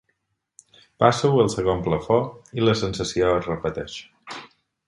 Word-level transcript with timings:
Passo 1.03 1.29
al 1.43 1.51
segon 1.55 1.85
plafó 1.89 2.19
i 2.61 2.67
la 2.67 2.77
sensació 2.83 3.31
es 3.39 3.49
repeteix. 3.53 4.03